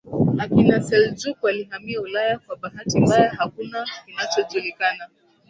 [0.37, 5.07] akina Seljuk walihamia Ulaya Kwa bahati mbaya hakuna kinachojulikana